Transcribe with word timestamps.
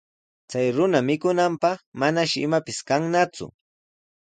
Chay 0.49 0.67
runa 0.75 0.99
mikunanpaq 1.07 1.79
manashi 1.99 2.39
imapis 2.47 2.79
kannaku. 2.87 3.45